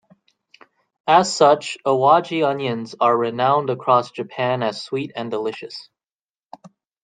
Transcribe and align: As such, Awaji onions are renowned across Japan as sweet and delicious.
As 1.05 1.31
such, 1.31 1.77
Awaji 1.85 2.43
onions 2.43 2.95
are 2.99 3.15
renowned 3.15 3.69
across 3.69 4.09
Japan 4.09 4.63
as 4.63 4.83
sweet 4.83 5.11
and 5.15 5.29
delicious. 5.29 5.89